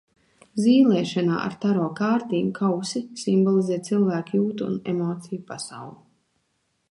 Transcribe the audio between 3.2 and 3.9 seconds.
simbolizē